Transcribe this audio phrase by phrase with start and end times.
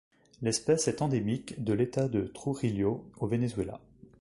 [0.41, 3.79] L'espèce est endémique de l'État de Trujillo au Venezuela.